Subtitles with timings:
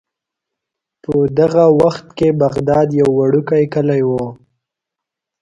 [1.03, 4.11] په دغه وخت کې بغداد یو وړوکی کلی و.